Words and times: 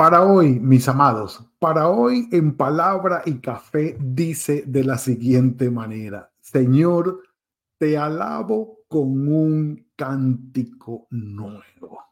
Para 0.00 0.22
hoy, 0.22 0.58
mis 0.58 0.88
amados, 0.88 1.44
para 1.58 1.90
hoy 1.90 2.26
en 2.32 2.56
palabra 2.56 3.20
y 3.26 3.34
café 3.34 3.98
dice 4.00 4.64
de 4.66 4.82
la 4.82 4.96
siguiente 4.96 5.70
manera, 5.70 6.32
Señor, 6.40 7.22
te 7.76 7.98
alabo 7.98 8.78
con 8.88 9.28
un 9.28 9.90
cántico 9.96 11.06
nuevo. 11.10 12.02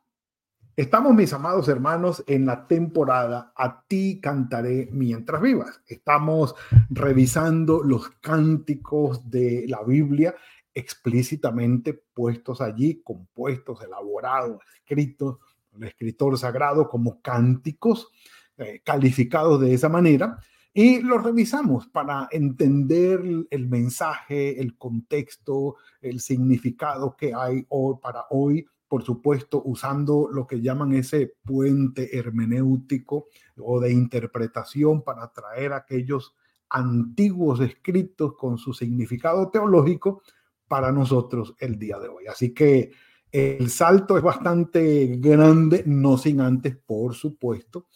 Estamos, 0.76 1.14
mis 1.14 1.32
amados 1.32 1.66
hermanos, 1.68 2.22
en 2.26 2.44
la 2.44 2.66
temporada 2.66 3.54
A 3.56 3.82
ti 3.88 4.20
cantaré 4.20 4.90
mientras 4.92 5.40
vivas. 5.40 5.80
Estamos 5.86 6.54
revisando 6.90 7.82
los 7.82 8.10
cánticos 8.20 9.30
de 9.30 9.64
la 9.66 9.82
Biblia 9.82 10.34
explícitamente 10.74 11.94
puestos 12.12 12.60
allí, 12.60 13.02
compuestos, 13.02 13.82
elaborados, 13.82 14.62
escritos 14.76 15.38
el 15.78 15.88
escritor 15.88 16.36
sagrado 16.38 16.88
como 16.88 17.20
cánticos 17.22 18.08
eh, 18.56 18.80
calificados 18.84 19.60
de 19.60 19.74
esa 19.74 19.88
manera 19.88 20.38
y 20.74 21.00
los 21.00 21.24
revisamos 21.24 21.88
para 21.88 22.28
entender 22.30 23.20
el 23.50 23.68
mensaje, 23.68 24.60
el 24.60 24.76
contexto, 24.76 25.76
el 26.00 26.20
significado 26.20 27.16
que 27.16 27.34
hay 27.34 27.66
para 28.00 28.26
hoy, 28.30 28.66
por 28.86 29.02
supuesto, 29.02 29.62
usando 29.64 30.28
lo 30.30 30.46
que 30.46 30.60
llaman 30.60 30.92
ese 30.92 31.34
puente 31.44 32.16
hermenéutico 32.16 33.26
o 33.56 33.80
de 33.80 33.92
interpretación 33.92 35.02
para 35.02 35.32
traer 35.32 35.72
aquellos 35.72 36.36
antiguos 36.70 37.60
escritos 37.60 38.34
con 38.36 38.58
su 38.58 38.72
significado 38.72 39.50
teológico 39.50 40.22
para 40.68 40.92
nosotros 40.92 41.54
el 41.58 41.78
día 41.78 41.98
de 41.98 42.08
hoy. 42.08 42.26
Así 42.28 42.52
que 42.54 42.92
el 43.32 43.70
salto 43.70 44.16
es 44.16 44.22
bastante 44.22 45.16
grande, 45.18 45.82
no 45.86 46.16
sin 46.16 46.40
antes, 46.40 46.76
por 46.76 47.14
supuesto, 47.14 47.86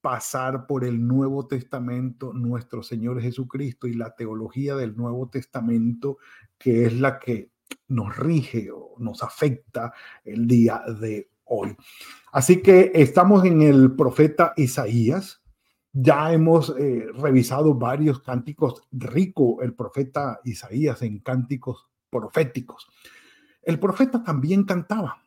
pasar 0.00 0.66
por 0.66 0.84
el 0.84 1.06
Nuevo 1.06 1.46
Testamento, 1.46 2.34
nuestro 2.34 2.82
Señor 2.82 3.22
Jesucristo 3.22 3.86
y 3.86 3.94
la 3.94 4.14
teología 4.14 4.76
del 4.76 4.96
Nuevo 4.96 5.30
Testamento, 5.30 6.18
que 6.58 6.84
es 6.84 7.00
la 7.00 7.18
que 7.18 7.52
nos 7.88 8.14
rige 8.16 8.70
o 8.70 8.96
nos 8.98 9.22
afecta 9.22 9.94
el 10.24 10.46
día 10.46 10.82
de 11.00 11.30
hoy. 11.44 11.74
Así 12.32 12.60
que 12.60 12.92
estamos 12.94 13.44
en 13.44 13.62
el 13.62 13.96
profeta 13.96 14.52
Isaías. 14.56 15.42
Ya 15.92 16.32
hemos 16.32 16.74
eh, 16.78 17.06
revisado 17.14 17.74
varios 17.74 18.20
cánticos, 18.20 18.82
rico 18.92 19.62
el 19.62 19.74
profeta 19.74 20.40
Isaías 20.44 21.00
en 21.02 21.20
cánticos 21.20 21.88
proféticos. 22.10 22.88
El 23.64 23.78
profeta 23.78 24.22
también 24.22 24.64
cantaba. 24.64 25.22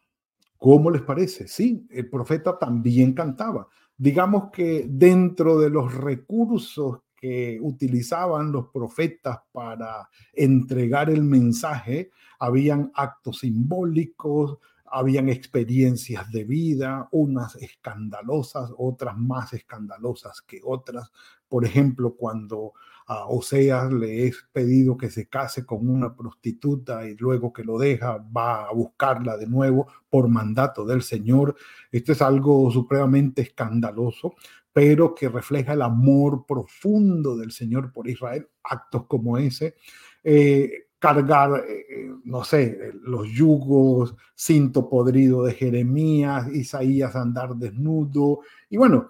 ¿Cómo 0.57 0.89
les 0.89 1.02
parece? 1.02 1.47
Sí, 1.47 1.85
el 1.89 2.09
profeta 2.09 2.57
también 2.57 3.13
cantaba. 3.13 3.67
Digamos 3.95 4.49
que 4.52 4.85
dentro 4.89 5.59
de 5.59 5.69
los 5.69 5.94
recursos 5.94 6.99
que 7.16 7.59
utilizaban 7.61 8.52
los 8.52 8.67
profetas 8.69 9.39
para 9.52 10.09
entregar 10.33 11.09
el 11.09 11.23
mensaje, 11.23 12.11
habían 12.39 12.91
actos 12.94 13.39
simbólicos, 13.39 14.59
habían 14.85 15.29
experiencias 15.29 16.31
de 16.31 16.44
vida, 16.44 17.09
unas 17.12 17.56
escandalosas, 17.56 18.72
otras 18.78 19.17
más 19.17 19.53
escandalosas 19.53 20.41
que 20.41 20.62
otras. 20.63 21.12
Por 21.47 21.66
ejemplo, 21.66 22.16
cuando 22.16 22.73
a 23.07 23.25
Oseas 23.28 23.91
le 23.94 24.28
es 24.28 24.47
pedido 24.51 24.97
que 24.97 25.09
se 25.09 25.29
case 25.29 25.66
con 25.66 25.90
una 25.90 26.13
prostituta 26.13 27.07
y 27.07 27.16
luego 27.16 27.53
que 27.53 27.63
lo 27.63 27.78
deja 27.78 28.18
va 28.18 28.68
a 28.68 28.73
buscarla 28.73 29.38
de 29.38 29.47
nuevo 29.47 29.88
por 30.09 30.28
mandato 30.28 30.85
del 30.85 31.01
Señor. 31.01 31.56
Esto 31.90 32.12
es 32.12 32.22
algo 32.22 32.69
supremamente 32.69 33.41
escandaloso, 33.44 34.35
pero 34.73 35.16
que 35.16 35.29
refleja 35.29 35.73
el 35.73 35.84
amor 35.84 36.45
profundo 36.45 37.38
del 37.38 37.51
Señor 37.51 37.94
por 37.94 38.09
Israel. 38.09 38.50
Actos 38.62 39.06
como 39.07 39.38
ese. 39.38 39.75
Eh, 40.22 40.88
cargar, 41.00 41.63
eh, 41.66 41.85
eh, 41.89 42.12
no 42.25 42.44
sé, 42.44 42.91
los 43.03 43.29
yugos, 43.29 44.16
cinto 44.35 44.89
podrido 44.89 45.44
de 45.44 45.53
Jeremías, 45.53 46.53
Isaías 46.53 47.16
andar 47.16 47.56
desnudo, 47.56 48.39
y 48.69 48.78
bueno, 48.78 49.07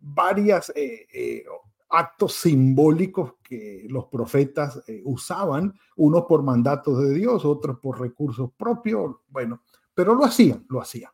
varias 0.00 0.72
actos 1.96 2.34
simbólicos 2.34 3.34
que 3.42 3.86
los 3.88 4.06
profetas 4.06 4.82
eh, 4.86 5.00
usaban, 5.04 5.72
unos 5.96 6.24
por 6.24 6.42
mandatos 6.42 7.00
de 7.00 7.14
Dios, 7.14 7.44
otros 7.44 7.78
por 7.78 8.00
recursos 8.00 8.50
propios, 8.56 9.16
bueno, 9.28 9.62
pero 9.94 10.14
lo 10.14 10.24
hacían, 10.24 10.66
lo 10.68 10.80
hacían. 10.80 11.10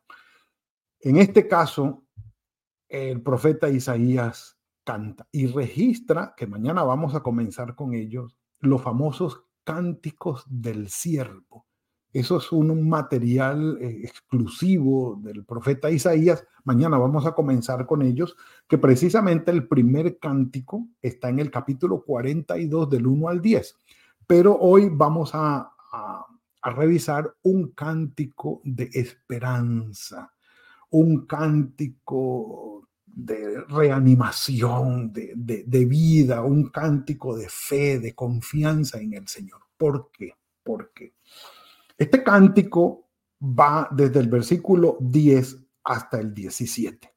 En 0.99 1.17
este 1.17 1.47
caso, 1.47 2.03
el 2.89 3.21
profeta 3.21 3.69
Isaías 3.69 4.59
canta 4.83 5.27
y 5.31 5.47
registra, 5.47 6.33
que 6.35 6.47
mañana 6.47 6.83
vamos 6.83 7.15
a 7.15 7.23
comenzar 7.23 7.75
con 7.75 7.93
ellos, 7.93 8.37
los 8.59 8.81
famosos 8.81 9.45
cánticos 9.63 10.43
del 10.47 10.89
siervo. 10.89 11.65
Eso 12.13 12.37
es 12.37 12.51
un, 12.51 12.87
material 12.87 13.79
eh, 13.81 14.01
exclusivo 14.03 15.19
del 15.23 15.43
profeta 15.43 15.89
Isaías. 15.89 16.45
Mañana 16.63 16.99
vamos 16.99 17.25
a 17.25 17.33
comenzar 17.33 17.87
con 17.87 18.03
ellos, 18.03 18.37
que 18.67 18.77
precisamente 18.77 19.49
el 19.49 19.67
primer 19.67 20.19
cántico 20.19 20.87
está 21.01 21.29
en 21.29 21.39
el 21.39 21.49
capítulo 21.49 22.03
42 22.03 22.87
del 22.91 23.07
1 23.07 23.29
al 23.29 23.41
10. 23.41 23.75
Pero 24.27 24.55
hoy 24.59 24.89
vamos 24.91 25.31
a, 25.33 25.69
revisar 26.65 27.35
un 27.41 27.71
cántico 27.71 28.61
de 28.63 28.89
esperanza, 28.93 30.31
un 30.91 31.25
cántico 31.25 32.87
de 33.05 33.59
reanimación, 33.67 35.11
de, 35.11 35.33
de, 35.35 35.85
vida, 35.85 36.41
un 36.41 36.69
cántico 36.69 37.35
de 37.35 37.49
fe, 37.49 37.99
de 37.99 38.15
confianza 38.15 39.01
en 39.01 39.13
el 39.13 39.27
Señor. 39.27 39.59
¿Por 39.75 40.09
qué? 40.13 40.35
¿Por 40.63 40.93
qué? 40.93 41.15
Este 42.03 42.21
cántico 42.21 43.07
va 43.41 43.87
desde 43.89 44.19
el 44.19 44.27
versículo 44.27 44.97
10 44.99 45.57
hasta 45.85 46.19
el 46.19 46.33
17. 46.33 47.09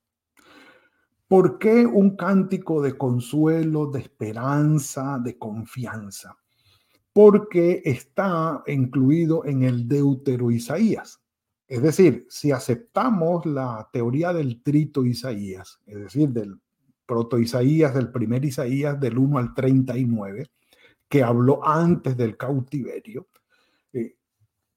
¿Por 1.26 1.58
qué 1.58 1.84
un 1.84 2.14
cántico 2.14 2.80
de 2.80 2.97
consuelo, 2.97 3.86
de 3.88 3.98
esperanza, 3.98 5.19
de 5.19 5.36
confianza? 5.36 6.38
Porque 7.12 7.82
está 7.84 8.62
incluido 8.69 9.44
en 9.44 9.64
el 9.64 9.88
Deutero 9.88 10.52
Isaías. 10.52 11.20
Es 11.66 11.82
decir, 11.82 12.24
si 12.30 12.53
aceptamos 12.53 13.44
la 13.44 13.91
teoría 13.92 14.32
del 14.32 14.62
trito 14.62 15.04
Isaías, 15.04 15.80
es 15.84 15.98
decir, 15.98 16.28
del 16.28 16.60
proto 17.04 17.41
Isaías, 17.41 17.92
del 17.92 18.12
primer 18.12 18.44
Isaías 18.44 19.00
del 19.00 19.18
1 19.18 19.38
al 19.38 19.53
39, 19.53 20.47
que 21.08 21.24
habló 21.24 21.66
antes 21.66 22.16
del 22.16 22.36
cautiverio, 22.36 23.26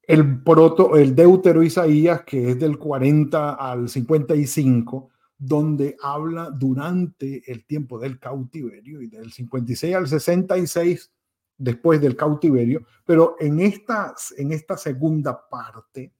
el 0.10 0.42
proto, 0.42 0.98
el 0.98 1.14
deutero 1.14 1.62
Isaías, 1.62 2.24
que 2.24 2.50
es 2.50 2.60
del 2.60 2.80
40 2.80 3.54
al 3.54 3.90
55, 3.90 5.10
donde 5.38 5.98
habla 6.02 6.50
durante 6.50 7.44
el 7.46 7.64
tiempo 7.68 8.00
del 8.00 8.18
cautiverio 8.18 9.04
y 9.04 9.08
del 9.08 9.32
56 9.32 9.96
al 9.96 10.08
66 10.08 11.12
después 11.60 12.02
del 12.02 12.16
cautiverio, 12.16 12.88
pero 13.06 13.36
en 13.40 13.60
esta, 13.60 14.16
en 14.36 14.52
esta 14.52 14.78
segunda 14.78 15.48
parte 15.48 16.12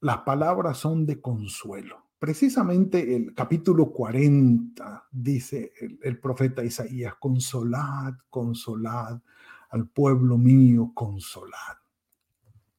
las 0.00 0.20
palabras 0.20 0.78
son 0.78 1.04
de 1.04 1.20
consuelo. 1.20 2.06
Precisamente 2.18 3.14
el 3.14 3.34
capítulo 3.34 3.92
40 3.92 5.08
dice 5.10 5.74
el, 5.78 5.98
el 6.02 6.18
profeta 6.18 6.64
Isaías, 6.64 7.16
consolad, 7.20 8.14
consolad 8.30 9.20
al 9.68 9.88
pueblo 9.90 10.38
mío, 10.38 10.92
consolad 10.94 11.81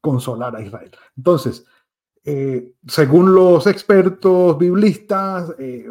consolar 0.04 0.54
a 0.54 0.62
Israel. 0.62 0.92
Entonces, 1.16 1.66
eh, 2.26 2.74
según 2.86 3.34
los 3.34 3.66
expertos 3.68 4.58
biblistas, 4.58 5.56
eh, 5.58 5.88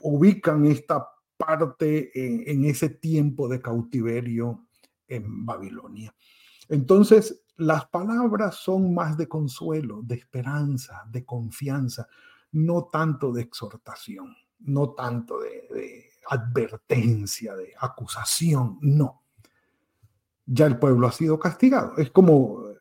ubican 0.00 0.64
esta 0.64 1.06
parte 1.36 2.50
en, 2.50 2.64
ese 2.64 2.88
tiempo 2.88 3.48
de 3.48 3.60
cautiverio 3.60 4.68
en 5.06 5.44
Babilonia. 5.44 6.14
Entonces, 6.70 7.44
las 7.56 7.86
palabras 7.88 8.54
son 8.54 8.94
más 8.94 9.18
de 9.18 9.28
consuelo, 9.28 10.00
de 10.02 10.14
esperanza, 10.14 11.02
de 11.10 11.26
confianza, 11.26 12.08
no 12.52 12.88
tanto 12.90 13.32
de 13.32 13.42
exhortación, 13.42 14.34
no 14.60 14.90
tanto 14.92 15.40
de, 15.40 16.06
advertencia, 16.30 17.54
de 17.54 17.74
acusación, 17.78 18.78
no. 18.80 19.24
Ya 20.46 20.66
el 20.66 20.78
pueblo 20.78 21.06
ha 21.06 21.12
sido 21.12 21.38
castigado. 21.38 21.96
Es 21.98 22.10
como, 22.10 22.71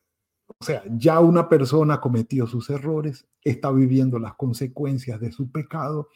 o 0.59 0.63
sea, 0.63 0.83
ya 0.89 1.19
una 1.19 1.49
persona 1.49 1.99
cometió 1.99 2.47
sus 2.47 2.69
errores, 2.69 3.27
está 3.43 3.71
viviendo 3.71 4.19
las 4.19 4.35
consecuencias 4.35 5.19
de 5.19 5.31
su 5.31 5.51
pecado, 5.51 6.09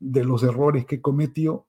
de 0.00 0.24
los 0.24 0.42
errores 0.42 0.86
que 0.86 1.00
cometió. 1.00 1.66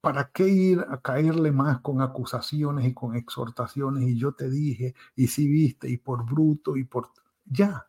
¿Para 0.00 0.30
qué 0.32 0.48
ir 0.48 0.84
a 0.88 1.00
caerle 1.00 1.52
más 1.52 1.80
con 1.80 2.00
acusaciones 2.00 2.86
y 2.86 2.94
con 2.94 3.16
exhortaciones? 3.16 4.08
Y 4.08 4.18
yo 4.18 4.32
te 4.32 4.48
dije, 4.48 4.94
y 5.14 5.26
si 5.26 5.46
viste, 5.46 5.88
y 5.90 5.98
por 5.98 6.24
bruto, 6.24 6.76
y 6.76 6.84
por... 6.84 7.08
Ya, 7.44 7.86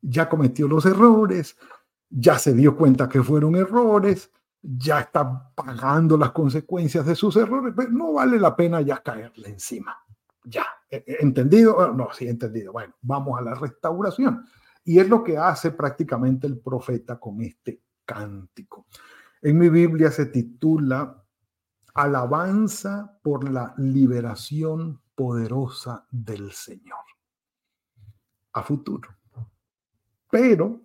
ya 0.00 0.28
cometió 0.28 0.66
los 0.66 0.86
errores, 0.86 1.56
ya 2.10 2.38
se 2.38 2.52
dio 2.52 2.76
cuenta 2.76 3.08
que 3.08 3.22
fueron 3.22 3.54
errores, 3.54 4.32
ya 4.60 5.00
está 5.00 5.52
pagando 5.54 6.16
las 6.16 6.32
consecuencias 6.32 7.06
de 7.06 7.14
sus 7.14 7.36
errores, 7.36 7.74
pero 7.76 7.90
no 7.90 8.14
vale 8.14 8.40
la 8.40 8.56
pena 8.56 8.80
ya 8.80 9.02
caerle 9.02 9.50
encima. 9.50 9.96
Ya, 10.48 10.66
¿e-, 10.90 11.04
e-, 11.06 11.16
¿entendido? 11.20 11.80
Ah, 11.80 11.92
no, 11.94 12.12
sí, 12.12 12.28
entendido. 12.28 12.72
Bueno, 12.72 12.94
vamos 13.02 13.38
a 13.38 13.42
la 13.42 13.54
restauración. 13.54 14.44
Y 14.84 14.98
es 14.98 15.08
lo 15.08 15.24
que 15.24 15.36
hace 15.36 15.72
prácticamente 15.72 16.46
el 16.46 16.58
profeta 16.58 17.18
con 17.18 17.42
este 17.42 17.82
cántico. 18.04 18.86
En 19.42 19.58
mi 19.58 19.68
Biblia 19.68 20.10
se 20.10 20.26
titula 20.26 21.24
Alabanza 21.94 23.18
por 23.22 23.50
la 23.50 23.74
liberación 23.78 25.02
poderosa 25.14 26.06
del 26.10 26.52
Señor. 26.52 26.98
A 28.52 28.62
futuro. 28.62 29.08
Pero 30.30 30.82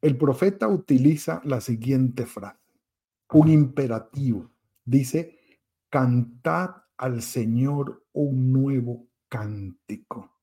el 0.00 0.16
profeta 0.16 0.68
utiliza 0.68 1.40
la 1.44 1.60
siguiente 1.60 2.26
frase 2.26 2.62
un 3.32 3.48
imperativo. 3.48 4.50
Dice, 4.84 5.38
cantad 5.88 6.81
al 7.02 7.20
Señor 7.20 8.04
un 8.12 8.52
nuevo 8.52 9.08
cántico. 9.28 10.38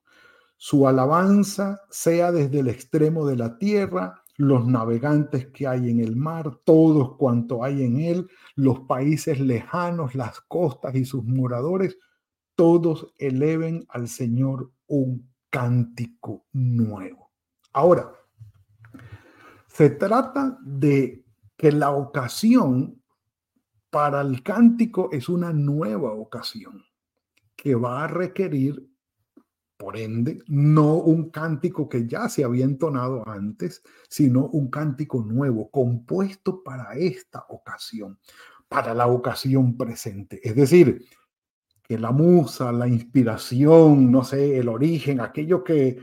Su 0.57 0.89
alabanza 0.89 1.79
sea 1.89 2.33
desde 2.33 2.59
el 2.59 2.67
extremo 2.67 3.25
de 3.25 3.37
la 3.37 3.57
tierra, 3.57 4.21
los 4.35 4.67
navegantes 4.67 5.47
que 5.47 5.67
hay 5.67 5.89
en 5.89 6.01
el 6.01 6.17
mar, 6.17 6.59
todos 6.65 7.15
cuanto 7.15 7.63
hay 7.63 7.83
en 7.83 8.01
él, 8.01 8.27
los 8.55 8.81
países 8.81 9.39
lejanos, 9.39 10.15
las 10.15 10.41
costas 10.41 10.95
y 10.95 11.05
sus 11.05 11.23
moradores, 11.23 11.97
todos 12.55 13.13
eleven 13.17 13.85
al 13.87 14.09
Señor 14.09 14.69
un 14.87 15.31
cántico 15.49 16.45
nuevo. 16.51 17.31
Ahora, 17.71 18.11
se 19.69 19.91
trata 19.91 20.57
de 20.61 21.23
que 21.55 21.71
la 21.71 21.91
ocasión 21.91 22.98
para 23.89 24.21
el 24.21 24.43
cántico 24.43 25.09
es 25.11 25.29
una 25.29 25.51
nueva 25.51 26.11
ocasión 26.11 26.83
que 27.55 27.75
va 27.75 28.03
a 28.03 28.07
requerir, 28.07 28.87
por 29.77 29.97
ende, 29.97 30.41
no 30.47 30.95
un 30.95 31.29
cántico 31.29 31.87
que 31.89 32.07
ya 32.07 32.29
se 32.29 32.43
había 32.43 32.65
entonado 32.65 33.27
antes, 33.27 33.81
sino 34.09 34.45
un 34.47 34.69
cántico 34.69 35.23
nuevo, 35.23 35.69
compuesto 35.69 36.63
para 36.63 36.93
esta 36.95 37.45
ocasión, 37.49 38.19
para 38.67 38.93
la 38.93 39.07
ocasión 39.07 39.77
presente. 39.77 40.39
Es 40.43 40.55
decir, 40.55 41.05
que 41.89 41.97
la 41.97 42.11
musa, 42.11 42.71
la 42.71 42.87
inspiración, 42.87 44.11
no 44.11 44.23
sé, 44.23 44.59
el 44.59 44.69
origen, 44.69 45.19
aquello 45.21 45.63
que, 45.63 45.97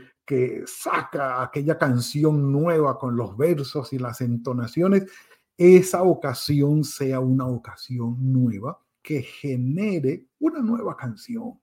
saca 0.65 1.41
aquella 1.41 1.77
canción 1.77 2.51
nueva 2.51 2.99
con 2.99 3.15
los 3.15 3.37
versos 3.37 3.93
y 3.93 3.97
las 3.97 4.19
entonaciones, 4.19 5.05
esa 5.57 6.03
ocasión 6.03 6.83
sea 6.83 7.19
una 7.19 7.47
ocasión 7.47 8.15
nueva 8.31 8.79
que 9.01 9.21
genere 9.21 10.25
una 10.39 10.59
nueva 10.59 10.95
canción, 10.95 11.59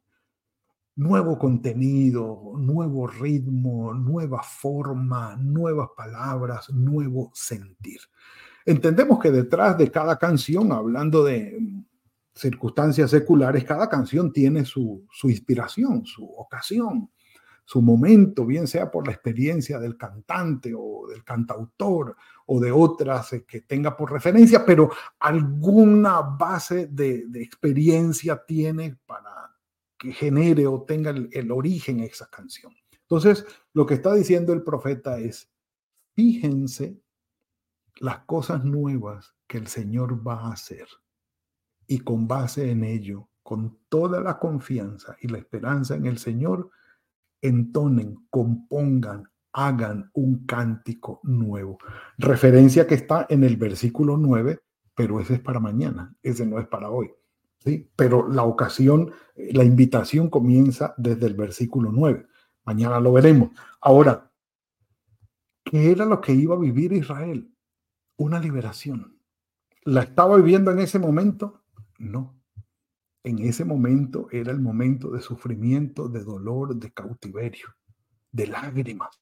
nuevo 0.96 1.38
contenido, 1.38 2.54
nuevo 2.56 3.06
ritmo, 3.06 3.94
nueva 3.94 4.42
forma, 4.42 5.36
nuevas 5.36 5.90
palabras, 5.96 6.70
nuevo 6.70 7.30
sentir. 7.34 8.00
Entendemos 8.64 9.20
que 9.20 9.30
detrás 9.30 9.76
de 9.76 9.90
cada 9.90 10.18
canción, 10.18 10.72
hablando 10.72 11.22
de 11.22 11.58
circunstancias 12.34 13.10
seculares, 13.10 13.64
cada 13.64 13.88
canción 13.88 14.32
tiene 14.32 14.64
su, 14.64 15.06
su 15.12 15.28
inspiración, 15.28 16.04
su 16.06 16.24
ocasión, 16.24 17.10
su 17.64 17.80
momento, 17.80 18.44
bien 18.44 18.66
sea 18.66 18.90
por 18.90 19.06
la 19.06 19.12
experiencia 19.12 19.78
del 19.78 19.96
cantante 19.96 20.72
o 20.76 21.06
del 21.08 21.24
cantautor 21.24 22.16
o 22.46 22.60
de 22.60 22.72
otras 22.72 23.32
eh, 23.32 23.44
que 23.46 23.62
tenga 23.62 23.96
por 23.96 24.12
referencia, 24.12 24.64
pero 24.64 24.90
alguna 25.18 26.20
base 26.20 26.86
de, 26.86 27.26
experiencia 27.34 28.44
tiene 28.46 28.98
para 29.06 29.56
que 29.98 30.12
genere 30.12 30.66
o 30.66 30.82
tenga 30.82 31.10
el, 31.10 31.28
el 31.32 31.50
origen 31.50 32.00
esa 32.00 32.28
canción. 32.28 32.74
Entonces, 32.92 33.44
lo 33.72 33.86
que 33.86 33.94
está 33.94 34.14
diciendo 34.14 34.52
el 34.52 34.62
profeta 34.62 35.18
es, 35.18 35.50
fíjense 36.14 37.00
las 38.00 38.20
cosas 38.24 38.64
nuevas 38.64 39.34
que 39.46 39.58
el 39.58 39.66
Señor 39.66 40.26
va 40.26 40.40
a 40.40 40.52
hacer 40.52 40.86
y 41.86 42.00
con 42.00 42.26
base 42.26 42.70
en 42.70 42.84
ello, 42.84 43.28
con 43.42 43.78
toda 43.88 44.20
la 44.20 44.38
confianza 44.38 45.16
y 45.20 45.28
la 45.28 45.38
esperanza 45.38 45.94
en 45.94 46.06
el 46.06 46.18
Señor, 46.18 46.70
entonen, 47.42 48.26
compongan, 48.30 49.30
hagan 49.54 50.10
un 50.12 50.44
cántico 50.44 51.20
nuevo. 51.22 51.78
Referencia 52.18 52.86
que 52.86 52.94
está 52.94 53.26
en 53.28 53.44
el 53.44 53.56
versículo 53.56 54.16
9, 54.16 54.60
pero 54.94 55.20
ese 55.20 55.34
es 55.34 55.40
para 55.40 55.60
mañana, 55.60 56.14
ese 56.22 56.44
no 56.44 56.58
es 56.58 56.66
para 56.66 56.90
hoy. 56.90 57.10
¿sí? 57.58 57.90
Pero 57.96 58.28
la 58.28 58.42
ocasión, 58.42 59.12
la 59.36 59.64
invitación 59.64 60.28
comienza 60.28 60.94
desde 60.98 61.26
el 61.26 61.34
versículo 61.34 61.90
9. 61.92 62.26
Mañana 62.64 63.00
lo 63.00 63.12
veremos. 63.12 63.50
Ahora, 63.80 64.30
¿qué 65.64 65.90
era 65.90 66.04
lo 66.04 66.20
que 66.20 66.32
iba 66.32 66.54
a 66.54 66.58
vivir 66.58 66.92
Israel? 66.92 67.50
Una 68.16 68.38
liberación. 68.38 69.18
¿La 69.84 70.02
estaba 70.02 70.36
viviendo 70.36 70.70
en 70.70 70.80
ese 70.80 70.98
momento? 70.98 71.62
No 71.98 72.34
en 73.24 73.38
ese 73.38 73.64
momento 73.64 74.28
era 74.30 74.52
el 74.52 74.60
momento 74.60 75.10
de 75.10 75.20
sufrimiento, 75.20 76.08
de 76.08 76.22
dolor, 76.22 76.76
de 76.76 76.92
cautiverio, 76.92 77.74
de 78.30 78.46
lágrimas, 78.46 79.18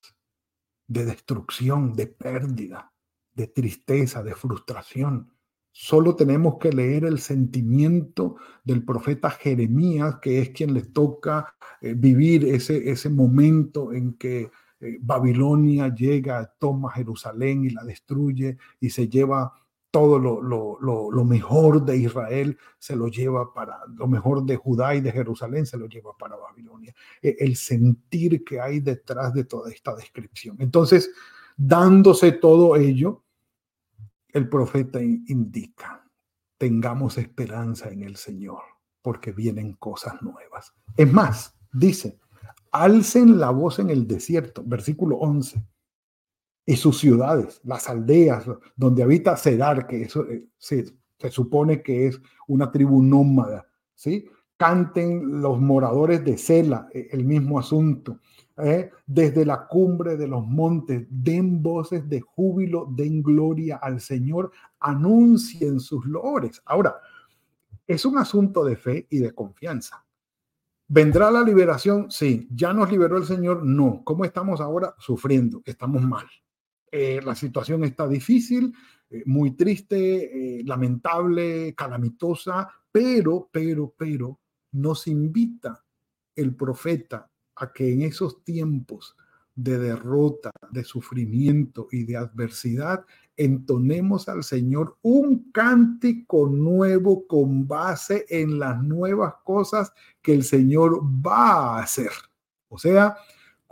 de 0.92 1.06
destrucción, 1.06 1.94
de 1.94 2.06
pérdida, 2.06 2.92
de 3.34 3.46
tristeza, 3.46 4.22
de 4.22 4.34
frustración. 4.34 5.32
Solo 5.70 6.14
tenemos 6.14 6.58
que 6.58 6.70
leer 6.70 7.04
el 7.04 7.18
sentimiento 7.18 8.36
del 8.62 8.84
profeta 8.84 9.30
Jeremías, 9.30 10.16
que 10.20 10.40
es 10.40 10.50
quien 10.50 10.74
le 10.74 10.82
toca 10.82 11.54
eh, 11.80 11.94
vivir 11.94 12.44
ese, 12.44 12.90
ese 12.90 13.08
momento 13.08 13.92
en 13.94 14.12
que 14.14 14.50
eh, 14.80 14.98
Babilonia 15.00 15.94
llega, 15.94 16.54
toma 16.58 16.90
Jerusalén 16.90 17.64
y 17.64 17.70
la 17.70 17.84
destruye 17.84 18.58
y 18.78 18.90
se 18.90 19.08
lleva 19.08 19.52
todo 19.92 20.18
lo, 20.18 21.24
mejor 21.24 21.84
de 21.84 21.98
Israel 21.98 22.58
se 22.78 22.96
lo 22.96 23.08
lleva 23.08 23.52
para, 23.52 23.78
lo 23.94 24.08
mejor 24.08 24.42
de 24.44 24.56
Judá 24.56 24.94
y 24.94 25.02
de 25.02 25.12
Jerusalén 25.12 25.66
se 25.66 25.76
lo 25.76 25.86
lleva 25.86 26.16
para 26.16 26.34
Babilonia. 26.34 26.94
E, 27.20 27.36
el 27.38 27.56
sentir 27.56 28.42
que 28.42 28.58
hay 28.58 28.80
detrás 28.80 29.34
de 29.34 29.44
toda 29.44 29.70
esta 29.70 29.94
descripción. 29.94 30.56
Entonces, 30.60 31.10
dándose 31.58 32.32
todo 32.32 32.76
ello, 32.76 33.22
el 34.30 34.48
profeta 34.48 34.98
indica, 35.02 36.08
tengamos 36.56 37.18
esperanza 37.18 37.90
en 37.90 38.02
el 38.02 38.16
Señor, 38.16 38.62
porque 39.02 39.32
vienen 39.32 39.74
cosas 39.74 40.22
nuevas. 40.22 40.72
Es 40.96 41.12
más, 41.12 41.54
dice, 41.70 42.18
alcen 42.70 43.38
la 43.38 43.50
voz 43.50 43.78
en 43.78 43.90
el 43.90 44.06
desierto, 44.06 44.62
versículo 44.64 45.16
11 45.18 45.62
y 46.64 46.76
sus 46.76 46.98
ciudades, 46.98 47.60
las 47.64 47.88
aldeas 47.88 48.44
donde 48.76 49.02
habita 49.02 49.36
Cedar, 49.36 49.86
que 49.86 50.02
eso 50.02 50.24
eh, 50.28 50.46
se, 50.58 50.84
supone 51.30 51.82
que 51.82 52.08
es 52.08 52.20
una 52.46 52.70
tribu 52.70 53.02
nómada, 53.02 53.66
¿sí? 53.94 54.26
Canten 54.56 55.40
los 55.40 55.60
moradores 55.60 56.24
de 56.24 56.38
Sela, 56.38 56.88
eh, 56.92 57.08
el 57.10 57.24
mismo 57.24 57.58
asunto. 57.58 58.20
¿eh? 58.58 58.90
Desde 59.06 59.44
la 59.44 59.66
cumbre 59.66 60.16
de 60.16 60.28
los 60.28 60.46
montes, 60.46 61.06
den 61.10 61.62
voces 61.62 62.08
de 62.08 62.20
júbilo, 62.20 62.86
den 62.90 63.22
gloria 63.22 63.76
al 63.76 64.00
Señor, 64.00 64.52
anuncien 64.78 65.80
sus 65.80 66.04
loores. 66.06 66.62
Ahora, 66.64 66.96
es 67.86 68.04
un 68.04 68.18
asunto 68.18 68.64
de 68.64 68.76
fe 68.76 69.06
y 69.10 69.18
de 69.18 69.32
confianza. 69.32 70.04
¿Vendrá 70.86 71.30
la 71.30 71.42
liberación? 71.42 72.10
Sí. 72.10 72.48
¿Ya 72.54 72.72
nos 72.72 72.90
liberó 72.90 73.16
el 73.16 73.24
Señor? 73.24 73.64
No. 73.64 74.02
¿Cómo 74.04 74.24
estamos 74.24 74.60
ahora? 74.60 74.94
Sufriendo. 74.98 75.62
Estamos 75.64 76.02
mal. 76.02 76.26
Eh, 76.94 77.22
la 77.24 77.34
situación 77.34 77.84
está 77.84 78.06
difícil, 78.06 78.74
eh, 79.08 79.22
muy 79.24 79.52
triste, 79.52 80.58
eh, 80.58 80.62
lamentable, 80.64 81.74
calamitosa, 81.74 82.68
pero, 82.92 83.48
pero, 83.50 83.94
pero 83.96 84.38
nos 84.72 85.06
invita 85.06 85.82
el 86.36 86.54
profeta 86.54 87.30
a 87.56 87.72
que 87.72 87.94
en 87.94 88.02
esos 88.02 88.44
tiempos 88.44 89.16
de 89.54 89.78
derrota, 89.78 90.50
de 90.70 90.84
sufrimiento 90.84 91.88
y 91.90 92.04
de 92.04 92.18
adversidad, 92.18 93.06
entonemos 93.38 94.28
al 94.28 94.44
Señor 94.44 94.98
un 95.00 95.50
cántico 95.50 96.46
nuevo 96.46 97.26
con 97.26 97.66
base 97.66 98.26
en 98.28 98.58
las 98.58 98.82
nuevas 98.82 99.34
cosas 99.44 99.94
que 100.20 100.34
el 100.34 100.44
Señor 100.44 101.02
va 101.02 101.78
a 101.78 101.82
hacer. 101.82 102.10
O 102.68 102.76
sea, 102.78 103.16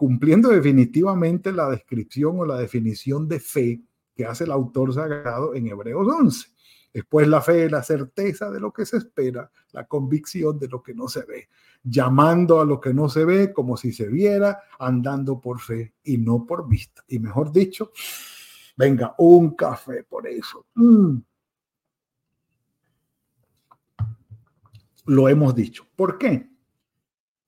cumpliendo 0.00 0.49
definitivamente 0.49 1.52
la 1.52 1.69
descripción 1.69 2.38
o 2.38 2.47
la 2.47 2.57
definición 2.57 3.28
de 3.28 3.38
fe 3.38 3.83
que 4.14 4.25
hace 4.25 4.45
el 4.45 4.50
autor 4.50 4.95
sagrado 4.95 5.54
en 5.54 5.66
Hebreos 5.66 6.09
11. 6.09 6.49
Después 6.95 7.28
la 7.28 7.42
fe 7.42 7.66
es 7.66 7.71
la 7.71 7.83
certeza 7.83 8.50
de 8.50 8.61
lo 8.61 8.73
que 8.73 8.87
se 8.87 8.97
espera, 8.97 9.52
la 9.73 9.87
convicción 9.87 10.59
de 10.59 10.69
lo 10.69 10.83
que 10.83 10.95
no 10.95 11.07
se 11.07 11.26
ve, 11.26 11.50
llamando 11.83 12.62
a 12.62 12.64
lo 12.64 12.80
que 12.80 12.95
no 12.95 13.11
se 13.11 13.26
ve 13.26 13.52
como 13.52 13.76
si 13.76 13.92
se 13.92 14.09
viera, 14.09 14.62
andando 14.78 15.38
por 15.38 15.61
fe 15.61 15.92
y 16.02 16.16
no 16.16 16.47
por 16.47 16.66
vista. 16.66 17.04
Y 17.07 17.19
mejor 17.19 17.52
dicho, 17.52 17.92
venga, 18.78 19.14
un 19.19 19.54
café 19.54 20.02
por 20.04 20.26
eso. 20.26 20.64
Mm. 20.76 21.19
Lo 25.04 25.28
hemos 25.28 25.54
dicho. 25.54 25.87
¿Por 25.95 26.16
qué? 26.16 26.50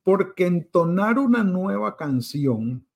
Porque 0.02 0.46
entonar 0.46 1.18
una 1.18 1.44
nueva 1.44 1.96
canción 1.96 2.86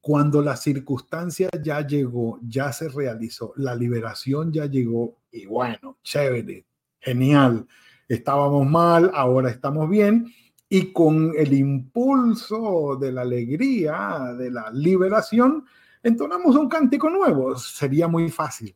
cuando 0.00 0.40
la 0.40 0.56
circunstancia 0.56 1.48
ya 1.62 1.84
llegó, 1.84 2.38
ya 2.42 2.72
se 2.72 2.88
realizó, 2.88 3.52
la 3.56 3.74
liberación 3.74 4.52
ya 4.52 4.66
llegó 4.66 5.16
y 5.32 5.46
bueno, 5.46 5.98
chévere, 6.02 6.64
genial, 7.00 7.66
estábamos 8.08 8.66
mal, 8.68 9.10
ahora 9.14 9.50
estamos 9.50 9.88
bien 9.88 10.32
y 10.68 10.92
con 10.92 11.32
el 11.36 11.52
impulso 11.52 12.96
de 13.00 13.12
la 13.12 13.22
alegría, 13.22 14.34
de 14.36 14.50
la 14.50 14.70
liberación, 14.70 15.64
entonamos 16.02 16.56
un 16.56 16.68
cántico 16.68 17.10
nuevo. 17.10 17.56
Sería 17.56 18.08
muy 18.08 18.30
fácil. 18.30 18.74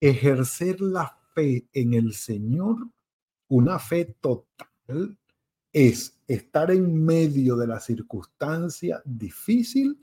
Ejercer 0.00 0.80
la 0.80 1.16
fe 1.34 1.66
en 1.72 1.94
el 1.94 2.14
Señor, 2.14 2.78
una 3.48 3.78
fe 3.78 4.16
total, 4.20 5.18
es 5.72 6.18
estar 6.34 6.70
en 6.70 7.04
medio 7.04 7.56
de 7.56 7.66
la 7.66 7.80
circunstancia 7.80 9.02
difícil 9.04 9.98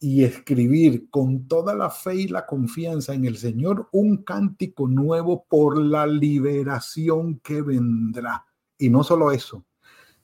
y 0.00 0.22
escribir 0.22 1.10
con 1.10 1.48
toda 1.48 1.74
la 1.74 1.90
fe 1.90 2.14
y 2.14 2.28
la 2.28 2.46
confianza 2.46 3.14
en 3.14 3.24
el 3.24 3.36
Señor 3.36 3.88
un 3.92 4.22
cántico 4.22 4.86
nuevo 4.86 5.44
por 5.48 5.78
la 5.78 6.06
liberación 6.06 7.40
que 7.40 7.62
vendrá. 7.62 8.46
Y 8.78 8.90
no 8.90 9.02
solo 9.02 9.32
eso, 9.32 9.64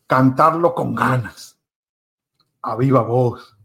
cantarlo 0.06 0.74
con 0.74 0.94
ganas, 0.94 1.58
a 2.62 2.76
viva 2.76 3.02
voz. 3.02 3.56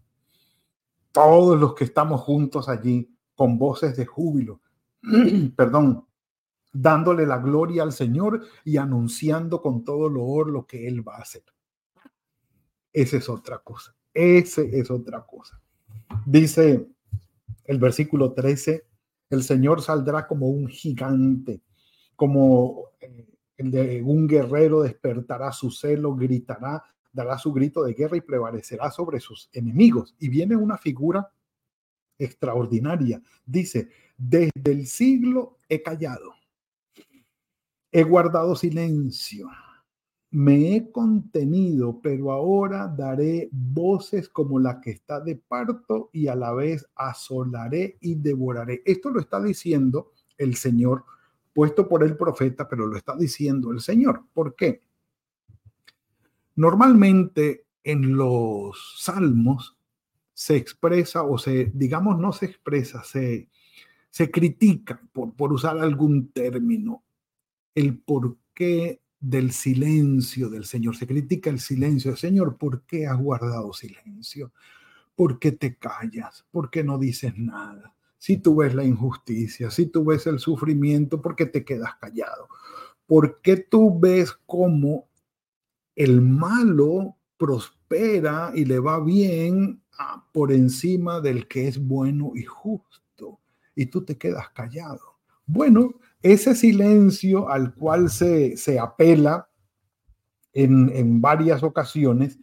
Todos 1.12 1.60
los 1.60 1.76
que 1.76 1.84
estamos 1.84 2.22
juntos 2.22 2.70
allí 2.70 3.16
con 3.36 3.60
voces 3.60 3.96
de 3.96 4.06
júbilo, 4.06 4.62
perdón, 5.56 6.06
dándole 6.72 7.26
la 7.26 7.38
gloria 7.38 7.84
al 7.84 7.94
Señor 7.94 8.42
y 8.64 8.78
anunciando 8.78 9.62
con 9.62 9.84
todo 9.84 10.10
loor 10.10 10.50
lo 10.50 10.66
que 10.66 10.88
Él 10.88 11.08
va 11.08 11.18
a 11.18 11.22
hacer. 11.22 11.44
Esa 13.00 13.16
es 13.16 13.30
otra 13.30 13.60
cosa. 13.60 13.96
Ese 14.14 14.78
es 14.78 14.92
otra 14.92 15.26
cosa. 15.26 15.58
Dice 16.26 16.86
el 17.64 17.80
versículo 17.80 18.34
13, 18.34 18.86
el 19.30 19.42
Señor 19.42 19.82
saldrá 19.82 20.28
como 20.28 20.50
un 20.50 20.68
gigante, 20.68 21.62
como 22.18 22.90
eh, 23.00 23.26
el 23.56 23.72
de 23.72 24.04
un 24.04 24.28
guerrero 24.28 24.82
despertará 24.82 25.54
su 25.54 25.72
celo, 25.72 26.14
gritará, 26.14 26.84
dará 27.14 27.38
su 27.38 27.54
grito 27.54 27.84
de 27.84 27.94
guerra 27.94 28.18
y 28.18 28.22
prevalecerá 28.22 28.92
sobre 28.92 29.22
sus 29.22 29.50
enemigos. 29.54 30.14
Y 30.20 30.28
viene 30.28 30.58
una 30.58 30.78
figura 30.78 31.32
extraordinaria. 32.18 33.22
Dice, 33.46 33.88
desde 34.18 34.52
el 34.66 34.88
siglo 34.88 35.60
he 35.70 35.82
callado, 35.82 36.34
he 37.94 38.04
guardado 38.04 38.58
silencio 38.58 39.48
me 40.32 40.76
he 40.76 40.92
contenido, 40.92 42.00
pero 42.02 42.32
ahora 42.32 42.88
daré 42.88 43.50
voces 43.52 44.30
como 44.30 44.60
la 44.60 44.80
que 44.80 44.92
está 44.92 45.20
de 45.20 45.36
parto 45.36 46.10
y 46.14 46.28
a 46.28 46.36
la 46.36 46.54
vez 46.54 46.86
asolaré 46.96 47.98
y 48.00 48.16
devoraré. 48.16 48.84
Esto 48.86 49.10
lo 49.10 49.20
está 49.20 49.42
diciendo 49.42 50.12
el 50.38 50.56
Señor, 50.56 51.04
puesto 51.54 51.88
por 51.90 52.04
el 52.04 52.16
profeta, 52.16 52.68
pero 52.68 52.86
lo 52.86 52.96
está 52.96 53.16
diciendo 53.16 53.72
el 53.72 53.82
Señor. 53.82 54.24
¿Por 54.34 54.56
qué? 54.56 54.84
Normalmente 56.56 57.66
en 57.84 58.16
los 58.16 58.98
salmos 59.00 59.78
se 60.34 60.56
expresa 60.58 61.24
o 61.24 61.38
se, 61.40 61.72
digamos, 61.74 62.20
no 62.20 62.34
se 62.34 62.46
expresa, 62.46 63.04
se, 63.04 63.50
se 64.12 64.30
critica, 64.30 65.02
por, 65.12 65.34
por 65.34 65.52
usar 65.52 65.80
algún 65.80 66.32
término, 66.32 67.04
el 67.74 67.98
por 67.98 68.38
qué 68.54 69.02
del 69.20 69.52
silencio 69.52 70.50
del 70.50 70.66
Señor. 70.66 70.96
Se 70.96 71.08
critica 71.08 71.50
el 71.50 71.60
silencio. 71.60 72.16
Señor, 72.16 72.58
¿por 72.58 72.84
qué 72.84 73.08
has 73.08 73.18
guardado 73.18 73.74
silencio? 73.74 74.52
¿Por 75.16 75.40
qué 75.40 75.52
te 75.52 75.76
callas? 75.76 76.46
¿Por 76.52 76.70
qué 76.70 76.84
no 76.84 76.98
dices 76.98 77.38
nada? 77.38 77.94
Si 78.18 78.38
tú 78.38 78.58
ves 78.58 78.76
la 78.76 78.84
injusticia, 78.84 79.72
si 79.72 79.88
tú 79.88 80.06
ves 80.06 80.28
el 80.28 80.40
sufrimiento, 80.40 81.22
¿por 81.22 81.36
qué 81.36 81.46
te 81.46 81.64
quedas 81.64 81.96
callado? 82.00 82.48
¿Por 83.06 83.42
qué 83.42 83.58
tú 83.58 84.00
ves 84.00 84.34
cómo 84.46 85.10
el 85.96 86.22
malo 86.22 87.18
prospera 87.38 88.52
y 88.54 88.66
le 88.66 88.80
va 88.80 89.04
bien 89.04 89.82
ah, 89.98 90.26
por 90.32 90.52
encima 90.52 91.20
del 91.20 91.48
que 91.48 91.68
es 91.68 91.80
bueno 91.80 92.32
y 92.36 92.44
justo? 92.44 93.40
Y 93.76 93.88
tú 93.88 94.04
te 94.04 94.18
quedas 94.18 94.50
callado. 94.50 95.18
Bueno, 95.46 95.96
ese 96.22 96.56
silencio 96.56 97.50
al 97.50 97.74
cual 97.74 98.10
se, 98.10 98.56
apela 98.80 99.50
en, 100.54 101.22
varias 101.22 101.64
ocasiones, 101.64 102.40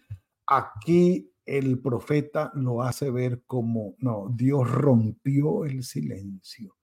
aquí 0.46 1.30
el 1.44 1.78
profeta 1.80 2.50
lo 2.54 2.82
hace 2.82 3.10
ver 3.10 3.42
como, 3.46 3.94
no, 3.98 4.32
Dios 4.34 4.70
rompió 4.70 5.64
el 5.64 5.84
silencio, 5.84 6.76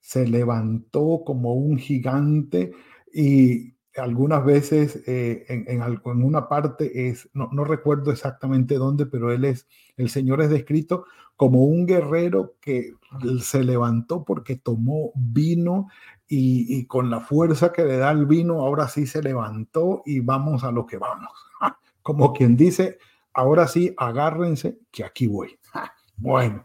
se 0.00 0.26
levantó 0.26 1.22
como 1.24 1.54
un 1.54 1.78
gigante 1.78 2.72
y 3.12 3.74
algunas 3.96 4.44
veces 4.44 5.02
eh, 5.06 5.46
en, 5.48 5.82
en, 5.82 6.22
una 6.22 6.48
parte 6.48 7.08
es, 7.08 7.30
no, 7.32 7.48
no, 7.50 7.64
recuerdo 7.64 8.12
exactamente 8.12 8.74
dónde, 8.74 9.06
pero 9.06 9.32
él 9.32 9.46
es, 9.46 9.66
el 9.96 10.10
Señor 10.10 10.42
es 10.42 10.50
descrito 10.50 11.06
como 11.36 11.64
un 11.64 11.86
guerrero 11.86 12.56
que 12.60 12.92
se 13.40 13.62
levantó 13.62 14.24
porque 14.24 14.56
tomó 14.56 15.12
vino 15.14 15.88
y, 16.28 16.86
con 16.86 17.10
la 17.10 17.20
fuerza 17.20 17.72
que 17.72 17.84
le 17.84 17.98
da 17.98 18.10
el 18.10 18.26
vino, 18.26 18.60
ahora 18.60 18.88
sí 18.88 19.06
se 19.06 19.22
levantó 19.22 20.02
y 20.04 20.20
vamos 20.20 20.64
a 20.64 20.72
lo 20.72 20.86
que 20.86 20.98
vamos. 20.98 21.30
Como 22.02 22.32
quien 22.32 22.56
dice, 22.56 22.98
ahora 23.32 23.68
sí, 23.68 23.94
agárrense 23.96 24.78
que 24.90 25.04
aquí 25.04 25.26
voy. 25.26 25.58
Bueno, 26.18 26.64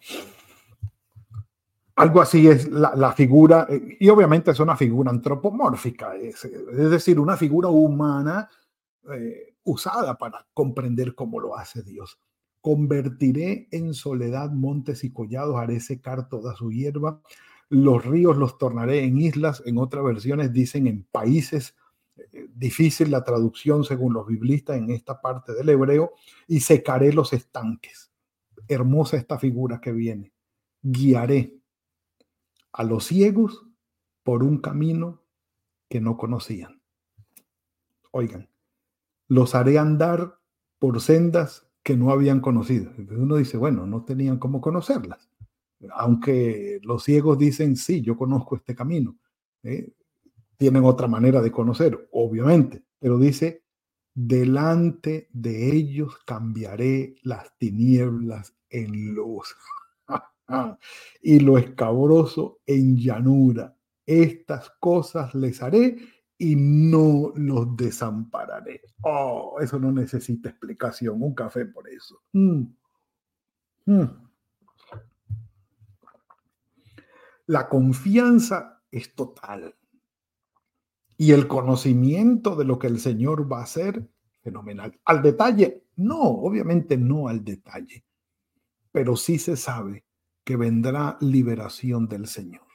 algo 1.97 2.21
así 2.21 2.47
es 2.47 2.69
la, 2.69 3.11
figura, 3.11 3.67
y 3.99 4.07
obviamente 4.07 4.49
es 4.49 4.59
una 4.61 4.77
figura 4.77 5.11
antropomórfica, 5.11 6.15
es, 6.15 6.47
decir, 6.71 7.19
una 7.19 7.35
figura 7.35 7.67
humana 7.67 8.49
eh, 9.13 9.55
usada 9.63 10.17
para 10.17 10.47
comprender 10.53 11.15
cómo 11.15 11.41
lo 11.41 11.57
hace 11.57 11.83
Dios. 11.83 12.17
Convertiré 12.61 13.67
en 13.71 13.93
soledad 13.93 14.51
montes 14.51 15.03
y 15.03 15.11
collados, 15.11 15.57
haré 15.57 15.81
secar 15.81 16.29
toda 16.29 16.55
su 16.55 16.71
hierba, 16.71 17.21
los 17.71 18.05
ríos 18.05 18.35
los 18.35 18.57
tornaré 18.57 19.05
en 19.05 19.17
islas, 19.17 19.63
en 19.65 19.77
otras 19.77 20.03
versiones 20.03 20.51
dicen 20.51 20.87
en 20.87 21.05
países, 21.05 21.73
eh, 22.17 22.49
difícil 22.53 23.09
la 23.09 23.23
traducción 23.23 23.85
según 23.85 24.13
los 24.13 24.27
biblistas 24.27 24.75
en 24.75 24.89
esta 24.89 25.21
parte 25.21 25.53
del 25.53 25.69
hebreo, 25.69 26.11
y 26.47 26.59
secaré 26.59 27.13
los 27.13 27.31
estanques. 27.31 28.11
Hermosa 28.67 29.15
esta 29.15 29.39
figura 29.39 29.79
que 29.79 29.93
viene. 29.93 30.33
Guiaré 30.81 31.55
a 32.73 32.83
los 32.83 33.05
ciegos 33.05 33.65
por 34.23 34.43
un 34.43 34.57
camino 34.57 35.23
que 35.87 36.01
no 36.01 36.17
conocían. 36.17 36.81
Oigan, 38.11 38.49
los 39.29 39.55
haré 39.55 39.79
andar 39.79 40.39
por 40.77 40.99
sendas 40.99 41.65
que 41.83 41.95
no 41.95 42.11
habían 42.11 42.41
conocido. 42.41 42.91
uno 43.11 43.37
dice, 43.37 43.55
bueno, 43.55 43.87
no 43.87 44.03
tenían 44.03 44.39
cómo 44.39 44.59
conocerlas 44.59 45.30
aunque 45.93 46.79
los 46.83 47.03
ciegos 47.03 47.37
dicen, 47.37 47.75
sí, 47.75 48.01
yo 48.01 48.17
conozco 48.17 48.55
este 48.55 48.75
camino, 48.75 49.17
¿eh? 49.63 49.93
tienen 50.57 50.83
otra 50.85 51.07
manera 51.07 51.41
de 51.41 51.51
conocer, 51.51 52.09
obviamente, 52.11 52.83
pero 52.99 53.17
dice, 53.17 53.63
delante 54.13 55.27
de 55.31 55.75
ellos 55.75 56.17
cambiaré 56.25 57.15
las 57.23 57.57
tinieblas 57.57 58.53
en 58.69 59.15
luz 59.15 59.55
y 61.21 61.39
lo 61.39 61.57
escabroso 61.57 62.59
en 62.65 62.97
llanura. 62.97 63.75
Estas 64.05 64.71
cosas 64.79 65.33
les 65.33 65.61
haré 65.61 65.97
y 66.37 66.55
no 66.55 67.31
los 67.35 67.75
desampararé. 67.77 68.81
Oh, 69.03 69.57
eso 69.61 69.79
no 69.79 69.91
necesita 69.91 70.49
explicación, 70.49 71.21
un 71.21 71.33
café 71.33 71.65
por 71.65 71.87
eso. 71.87 72.21
Mm. 72.33 72.63
Hmm. 73.85 74.30
La 77.47 77.67
confianza 77.67 78.83
es 78.91 79.13
total. 79.15 79.75
Y 81.17 81.31
el 81.33 81.47
conocimiento 81.47 82.55
de 82.55 82.65
lo 82.65 82.79
que 82.79 82.87
el 82.87 82.99
Señor 82.99 83.51
va 83.51 83.59
a 83.59 83.63
hacer, 83.63 84.09
fenomenal. 84.41 84.99
Al 85.05 85.21
detalle, 85.21 85.85
no, 85.97 86.21
obviamente 86.21 86.97
no 86.97 87.27
al 87.27 87.43
detalle, 87.43 88.03
pero 88.91 89.15
sí 89.15 89.37
se 89.37 89.55
sabe 89.55 90.05
que 90.43 90.55
vendrá 90.55 91.17
liberación 91.21 92.07
del 92.07 92.27
Señor 92.27 92.70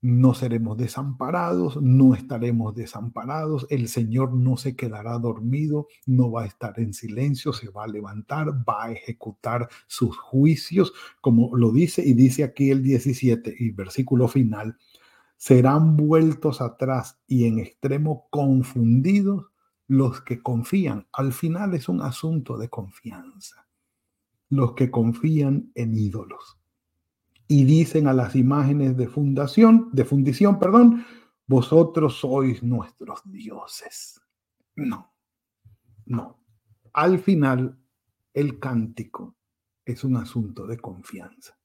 no 0.00 0.32
seremos 0.34 0.76
desamparados, 0.76 1.80
no 1.82 2.14
estaremos 2.14 2.74
desamparados, 2.74 3.66
el 3.68 3.88
Señor 3.88 4.32
no 4.32 4.56
se 4.56 4.76
quedará 4.76 5.18
dormido, 5.18 5.88
no 6.06 6.30
va 6.30 6.42
a 6.42 6.46
estar 6.46 6.78
en 6.78 6.94
silencio, 6.94 7.52
se 7.52 7.68
va 7.70 7.84
a 7.84 7.88
levantar, 7.88 8.48
va 8.68 8.84
a 8.84 8.92
ejecutar 8.92 9.68
sus 9.86 10.16
juicios, 10.16 10.92
como 11.20 11.56
lo 11.56 11.72
dice 11.72 12.02
y 12.06 12.14
dice 12.14 12.44
aquí 12.44 12.70
el 12.70 12.82
17 12.82 13.54
y 13.58 13.70
versículo 13.72 14.28
final, 14.28 14.78
serán 15.36 15.96
vueltos 15.96 16.60
atrás 16.60 17.18
y 17.26 17.46
en 17.46 17.58
extremo 17.58 18.28
confundidos 18.30 19.46
los 19.88 20.20
que 20.20 20.42
confían. 20.42 21.08
Al 21.12 21.32
final 21.32 21.74
es 21.74 21.88
un 21.88 22.02
asunto 22.02 22.56
de 22.56 22.68
confianza, 22.68 23.66
los 24.48 24.74
que 24.74 24.90
confían 24.90 25.72
en 25.74 25.96
ídolos 25.96 26.57
y 27.48 27.64
dicen 27.64 28.06
a 28.06 28.12
las 28.12 28.36
imágenes 28.36 28.96
de 28.96 29.08
fundación, 29.08 29.88
de 29.92 30.04
fundición, 30.04 30.58
perdón, 30.58 31.04
vosotros 31.46 32.20
sois 32.20 32.62
nuestros 32.62 33.22
dioses. 33.24 34.20
No, 34.76 35.12
no. 36.04 36.38
Al 36.92 37.18
final, 37.18 37.78
el 38.34 38.58
cántico 38.58 39.34
es 39.84 40.04
un 40.04 40.16
asunto 40.16 40.66
de 40.66 40.78
confianza. 40.78 41.58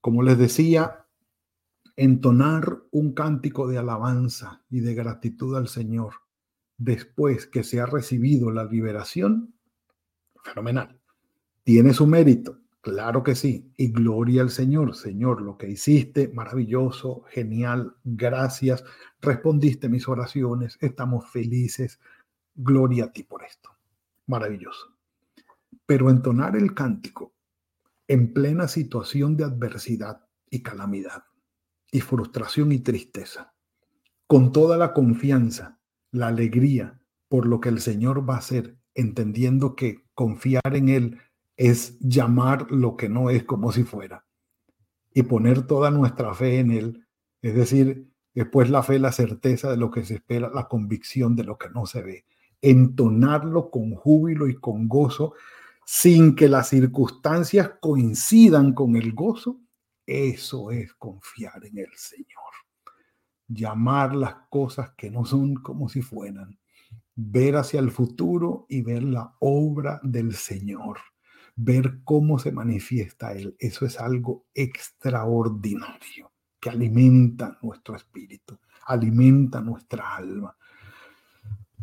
Como 0.00 0.22
les 0.22 0.36
decía, 0.36 1.06
entonar 1.94 2.82
un 2.90 3.12
cántico 3.12 3.68
de 3.68 3.78
alabanza 3.78 4.64
y 4.68 4.80
de 4.80 4.94
gratitud 4.94 5.56
al 5.56 5.68
Señor 5.68 6.14
después 6.76 7.46
que 7.46 7.62
se 7.62 7.80
ha 7.80 7.86
recibido 7.86 8.50
la 8.50 8.64
liberación, 8.64 9.54
fenomenal. 10.42 11.00
Tiene 11.62 11.94
su 11.94 12.08
mérito, 12.08 12.58
Claro 12.82 13.22
que 13.22 13.36
sí. 13.36 13.72
Y 13.76 13.92
gloria 13.92 14.42
al 14.42 14.50
Señor. 14.50 14.94
Señor, 14.96 15.40
lo 15.40 15.56
que 15.56 15.70
hiciste, 15.70 16.28
maravilloso, 16.28 17.22
genial. 17.30 17.96
Gracias. 18.04 18.84
Respondiste 19.20 19.88
mis 19.88 20.08
oraciones. 20.08 20.78
Estamos 20.80 21.30
felices. 21.30 22.00
Gloria 22.54 23.04
a 23.04 23.12
ti 23.12 23.22
por 23.22 23.44
esto. 23.44 23.70
Maravilloso. 24.26 24.96
Pero 25.86 26.10
entonar 26.10 26.56
el 26.56 26.74
cántico 26.74 27.32
en 28.08 28.34
plena 28.34 28.66
situación 28.66 29.36
de 29.36 29.44
adversidad 29.44 30.26
y 30.50 30.62
calamidad 30.62 31.24
y 31.92 32.00
frustración 32.00 32.72
y 32.72 32.80
tristeza, 32.80 33.54
con 34.26 34.50
toda 34.50 34.76
la 34.76 34.92
confianza, 34.92 35.78
la 36.10 36.28
alegría 36.28 37.00
por 37.28 37.46
lo 37.46 37.60
que 37.60 37.68
el 37.68 37.80
Señor 37.80 38.28
va 38.28 38.34
a 38.34 38.38
hacer, 38.38 38.76
entendiendo 38.94 39.76
que 39.76 40.04
confiar 40.14 40.74
en 40.74 40.88
Él 40.88 41.18
es 41.62 41.96
llamar 42.00 42.72
lo 42.72 42.96
que 42.96 43.08
no 43.08 43.30
es 43.30 43.44
como 43.44 43.70
si 43.70 43.84
fuera 43.84 44.26
y 45.14 45.22
poner 45.22 45.64
toda 45.64 45.92
nuestra 45.92 46.34
fe 46.34 46.58
en 46.58 46.72
Él. 46.72 47.06
Es 47.40 47.54
decir, 47.54 48.10
después 48.34 48.68
la 48.68 48.82
fe, 48.82 48.98
la 48.98 49.12
certeza 49.12 49.70
de 49.70 49.76
lo 49.76 49.88
que 49.88 50.04
se 50.04 50.14
espera, 50.14 50.50
la 50.52 50.66
convicción 50.66 51.36
de 51.36 51.44
lo 51.44 51.58
que 51.58 51.70
no 51.70 51.86
se 51.86 52.02
ve. 52.02 52.26
Entonarlo 52.60 53.70
con 53.70 53.94
júbilo 53.94 54.48
y 54.48 54.56
con 54.56 54.88
gozo 54.88 55.34
sin 55.86 56.34
que 56.34 56.48
las 56.48 56.68
circunstancias 56.68 57.70
coincidan 57.80 58.72
con 58.72 58.96
el 58.96 59.12
gozo. 59.12 59.60
Eso 60.04 60.72
es 60.72 60.92
confiar 60.94 61.64
en 61.64 61.78
el 61.78 61.94
Señor. 61.94 62.26
Llamar 63.46 64.16
las 64.16 64.34
cosas 64.50 64.94
que 64.96 65.12
no 65.12 65.24
son 65.24 65.54
como 65.54 65.88
si 65.88 66.02
fueran. 66.02 66.58
Ver 67.14 67.54
hacia 67.54 67.78
el 67.78 67.92
futuro 67.92 68.66
y 68.68 68.82
ver 68.82 69.04
la 69.04 69.36
obra 69.38 70.00
del 70.02 70.34
Señor 70.34 70.98
ver 71.56 72.00
cómo 72.04 72.38
se 72.38 72.52
manifiesta 72.52 73.32
Él. 73.32 73.56
Eso 73.58 73.86
es 73.86 73.98
algo 74.00 74.46
extraordinario 74.54 76.32
que 76.60 76.70
alimenta 76.70 77.58
nuestro 77.62 77.96
espíritu, 77.96 78.58
alimenta 78.86 79.60
nuestra 79.60 80.14
alma. 80.14 80.56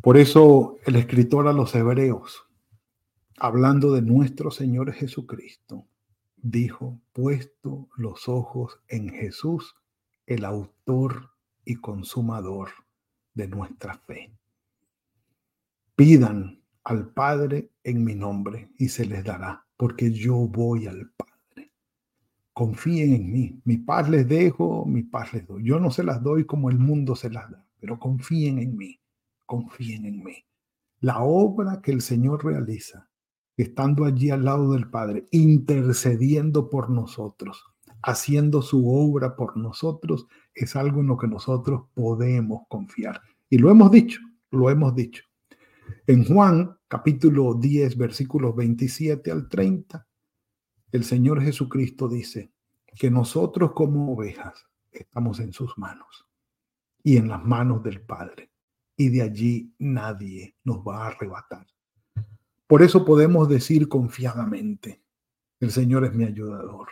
Por 0.01 0.17
eso 0.17 0.77
el 0.85 0.95
escritor 0.95 1.47
a 1.47 1.53
los 1.53 1.75
hebreos, 1.75 2.45
hablando 3.37 3.93
de 3.93 4.01
nuestro 4.01 4.51
Señor 4.51 4.93
Jesucristo, 4.93 5.85
dijo, 6.37 7.01
puesto 7.11 7.89
los 7.97 8.29
ojos 8.29 8.79
en 8.87 9.09
Jesús, 9.09 9.75
el 10.25 10.45
autor 10.45 11.31
y 11.65 11.75
consumador 11.75 12.69
de 13.33 13.47
nuestra 13.47 13.97
fe. 13.97 14.31
Pidan 15.95 16.58
al 16.83 17.09
Padre 17.09 17.71
en 17.83 18.03
mi 18.03 18.15
nombre 18.15 18.71
y 18.77 18.89
se 18.89 19.05
les 19.05 19.23
dará, 19.23 19.65
porque 19.77 20.11
yo 20.11 20.35
voy 20.35 20.87
al 20.87 21.09
Padre. 21.11 21.71
Confíen 22.53 23.13
en 23.13 23.31
mí. 23.31 23.61
Mi 23.63 23.77
paz 23.77 24.09
les 24.09 24.27
dejo, 24.27 24.85
mi 24.85 25.03
paz 25.03 25.33
les 25.33 25.47
doy. 25.47 25.63
Yo 25.63 25.79
no 25.79 25.91
se 25.91 26.03
las 26.03 26.21
doy 26.21 26.45
como 26.45 26.69
el 26.69 26.77
mundo 26.77 27.15
se 27.15 27.29
las 27.29 27.49
da, 27.49 27.65
pero 27.79 27.99
confíen 27.99 28.59
en 28.59 28.75
mí. 28.75 28.99
Confíen 29.45 30.05
en 30.05 30.23
mí. 30.23 30.35
La 30.99 31.19
obra 31.21 31.81
que 31.81 31.91
el 31.91 32.01
Señor 32.01 32.43
realiza, 32.43 33.09
estando 33.55 34.03
allí 34.03 34.29
al 34.29 34.43
lado 34.43 34.73
del 34.73 34.89
Padre, 34.89 35.27
intercediendo 35.31 36.69
por 36.69 36.89
nosotros, 36.89 37.63
haciendo 38.01 38.61
su 38.61 38.89
obra 38.89 39.35
por 39.35 39.55
nosotros, 39.55 40.27
es 40.53 40.75
algo 40.75 40.99
en 40.99 41.07
lo 41.07 41.17
que 41.17 41.27
nosotros 41.27 41.83
podemos 41.93 42.63
confiar. 42.67 43.21
Y 43.49 43.57
lo 43.57 43.71
hemos 43.71 43.91
dicho, 43.91 44.19
lo 44.51 44.69
hemos 44.69 44.93
dicho. 44.93 45.28
En 46.07 46.25
Juan 46.25 46.77
capítulo 46.87 47.53
10, 47.53 47.97
versículos 47.97 48.55
27 48.55 49.31
al 49.31 49.47
30, 49.47 50.07
el 50.91 51.03
Señor 51.03 51.41
Jesucristo 51.41 52.07
dice 52.07 52.51
que 52.97 53.11
nosotros 53.11 53.73
como 53.73 54.13
ovejas 54.13 54.65
estamos 54.91 55.39
en 55.39 55.53
sus 55.53 55.77
manos 55.77 56.27
y 57.03 57.17
en 57.17 57.27
las 57.27 57.43
manos 57.43 57.83
del 57.83 58.01
Padre. 58.01 58.51
Y 58.95 59.09
de 59.09 59.21
allí 59.21 59.73
nadie 59.79 60.55
nos 60.63 60.79
va 60.79 61.03
a 61.03 61.07
arrebatar. 61.07 61.67
Por 62.67 62.81
eso 62.81 63.05
podemos 63.05 63.47
decir 63.47 63.87
confiadamente, 63.87 65.01
el 65.59 65.71
Señor 65.71 66.05
es 66.05 66.13
mi 66.13 66.23
ayudador. 66.23 66.89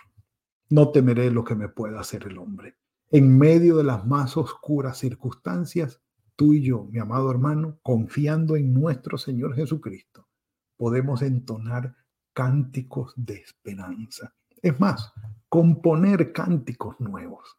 No 0.69 0.91
temeré 0.91 1.31
lo 1.31 1.43
que 1.43 1.55
me 1.55 1.69
pueda 1.69 1.99
hacer 1.99 2.23
el 2.27 2.37
hombre. 2.37 2.77
En 3.09 3.37
medio 3.37 3.77
de 3.77 3.83
las 3.83 4.05
más 4.05 4.37
oscuras 4.37 4.97
circunstancias, 4.97 6.01
tú 6.37 6.53
y 6.53 6.61
yo, 6.61 6.85
mi 6.85 6.99
amado 6.99 7.29
hermano, 7.29 7.79
confiando 7.81 8.55
en 8.55 8.73
nuestro 8.73 9.17
Señor 9.17 9.55
Jesucristo, 9.55 10.29
podemos 10.77 11.21
entonar 11.23 11.95
cánticos 12.31 13.11
de 13.17 13.33
esperanza. 13.33 14.33
Es 14.61 14.79
más, 14.79 15.11
componer 15.49 16.31
cánticos 16.31 16.99
nuevos 16.99 17.57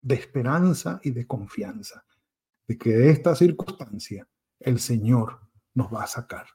de 0.00 0.14
esperanza 0.14 0.98
y 1.02 1.10
de 1.10 1.26
confianza, 1.26 2.04
de 2.66 2.78
que 2.78 2.90
de 2.90 3.10
esta 3.10 3.34
circunstancia 3.36 4.26
el 4.60 4.80
Señor 4.80 5.40
nos 5.74 5.92
va 5.92 6.04
a 6.04 6.06
sacar. 6.06 6.46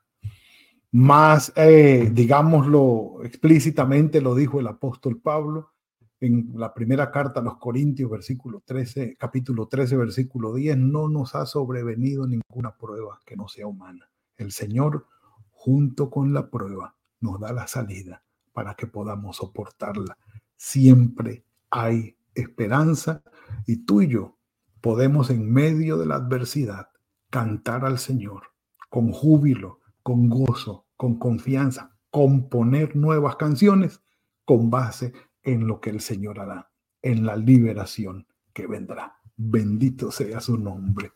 Más, 0.91 1.53
eh, 1.55 2.09
digámoslo 2.11 3.23
explícitamente, 3.23 4.19
lo 4.19 4.33
dijo 4.33 4.59
el 4.59 4.67
apóstol 4.67 5.21
Pablo, 5.21 5.73
en 6.21 6.51
la 6.53 6.71
primera 6.71 7.09
carta 7.09 7.39
a 7.39 7.43
los 7.43 7.57
Corintios, 7.57 8.09
versículo 8.09 8.61
13, 8.63 9.17
capítulo 9.17 9.67
13, 9.67 9.97
versículo 9.97 10.53
10, 10.53 10.77
no 10.77 11.09
nos 11.09 11.33
ha 11.33 11.47
sobrevenido 11.47 12.27
ninguna 12.27 12.77
prueba 12.77 13.19
que 13.25 13.35
no 13.35 13.47
sea 13.47 13.65
humana. 13.65 14.07
El 14.37 14.51
Señor, 14.51 15.07
junto 15.49 16.11
con 16.11 16.31
la 16.31 16.51
prueba, 16.51 16.95
nos 17.21 17.39
da 17.39 17.51
la 17.51 17.67
salida 17.67 18.23
para 18.53 18.75
que 18.75 18.85
podamos 18.85 19.37
soportarla. 19.37 20.15
Siempre 20.55 21.43
hay 21.71 22.15
esperanza 22.35 23.23
y 23.65 23.77
tú 23.77 24.01
y 24.01 24.07
yo 24.07 24.37
podemos 24.79 25.31
en 25.31 25.51
medio 25.51 25.97
de 25.97 26.05
la 26.05 26.15
adversidad 26.15 26.89
cantar 27.31 27.83
al 27.83 27.97
Señor 27.97 28.43
con 28.89 29.11
júbilo, 29.11 29.79
con 30.03 30.29
gozo, 30.29 30.85
con 30.97 31.17
confianza, 31.17 31.97
componer 32.11 32.95
nuevas 32.95 33.37
canciones 33.37 34.03
con 34.45 34.69
base 34.69 35.13
en 35.43 35.67
lo 35.67 35.79
que 35.79 35.89
el 35.89 36.01
Señor 36.01 36.39
hará, 36.39 36.71
en 37.01 37.25
la 37.25 37.35
liberación 37.35 38.27
que 38.53 38.67
vendrá. 38.67 39.17
Bendito 39.35 40.11
sea 40.11 40.39
su 40.39 40.57
nombre. 40.57 41.11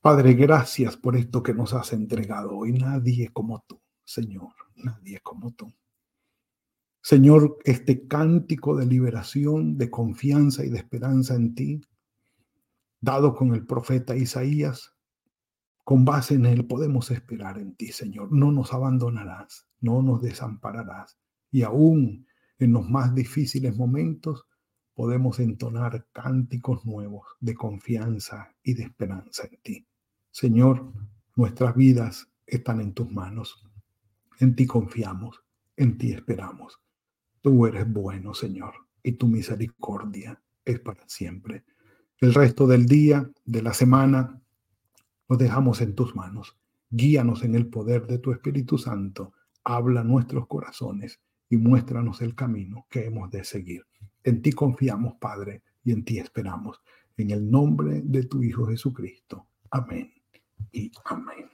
Padre, 0.00 0.34
gracias 0.34 0.96
por 0.96 1.16
esto 1.16 1.42
que 1.42 1.54
nos 1.54 1.72
has 1.72 1.92
entregado 1.92 2.56
hoy. 2.56 2.72
Nadie 2.72 3.30
como 3.32 3.64
tú, 3.66 3.80
Señor, 4.04 4.52
nadie 4.76 5.20
como 5.20 5.52
tú. 5.54 5.72
Señor, 7.00 7.58
este 7.64 8.06
cántico 8.06 8.76
de 8.76 8.86
liberación, 8.86 9.76
de 9.76 9.90
confianza 9.90 10.64
y 10.64 10.70
de 10.70 10.78
esperanza 10.78 11.34
en 11.34 11.54
ti, 11.54 11.80
dado 13.00 13.34
con 13.34 13.54
el 13.54 13.66
profeta 13.66 14.16
Isaías, 14.16 14.94
con 15.84 16.06
base 16.06 16.34
en 16.34 16.46
él 16.46 16.66
podemos 16.66 17.10
esperar 17.10 17.58
en 17.58 17.74
ti, 17.76 17.88
Señor. 17.88 18.32
No 18.32 18.50
nos 18.50 18.72
abandonarás, 18.72 19.66
no 19.80 20.00
nos 20.00 20.22
desampararás 20.22 21.18
Y 21.50 21.62
aún 21.62 22.26
en 22.58 22.72
los 22.72 22.88
más 22.88 23.14
difíciles 23.14 23.76
momentos 23.76 24.46
podemos 24.94 25.40
entonar 25.40 26.06
cánticos 26.12 26.84
nuevos 26.84 27.26
de 27.40 27.54
confianza 27.54 28.54
y 28.62 28.74
de 28.74 28.84
esperanza 28.84 29.48
en 29.50 29.58
ti. 29.62 29.86
Señor, 30.30 30.92
nuestras 31.36 31.74
vidas 31.74 32.28
están 32.46 32.80
en 32.80 32.94
tus 32.94 33.10
manos. 33.10 33.66
En 34.38 34.54
ti 34.54 34.66
confiamos, 34.66 35.42
en 35.76 35.98
ti 35.98 36.12
esperamos. 36.12 36.80
Tú 37.40 37.66
eres 37.66 37.90
bueno, 37.92 38.34
Señor, 38.34 38.74
y 39.02 39.12
tu 39.12 39.26
misericordia 39.26 40.40
es 40.64 40.80
para 40.80 41.06
siempre. 41.08 41.64
El 42.18 42.32
resto 42.32 42.66
del 42.66 42.86
día, 42.86 43.28
de 43.44 43.62
la 43.62 43.74
semana, 43.74 44.40
lo 45.28 45.36
dejamos 45.36 45.80
en 45.80 45.94
tus 45.94 46.14
manos. 46.14 46.56
Guíanos 46.90 47.42
en 47.42 47.54
el 47.54 47.66
poder 47.66 48.06
de 48.06 48.18
tu 48.18 48.32
Espíritu 48.32 48.78
Santo. 48.78 49.32
Habla 49.64 50.04
nuestros 50.04 50.46
corazones 50.46 51.20
y 51.54 51.56
muéstranos 51.56 52.20
el 52.20 52.34
camino 52.34 52.86
que 52.90 53.06
hemos 53.06 53.30
de 53.30 53.44
seguir. 53.44 53.86
En 54.24 54.42
ti 54.42 54.52
confiamos, 54.52 55.14
Padre, 55.20 55.62
y 55.84 55.92
en 55.92 56.04
ti 56.04 56.18
esperamos. 56.18 56.82
En 57.16 57.30
el 57.30 57.48
nombre 57.48 58.02
de 58.04 58.24
tu 58.24 58.42
Hijo 58.42 58.66
Jesucristo. 58.66 59.46
Amén 59.70 60.12
y 60.72 60.90
amén. 61.04 61.48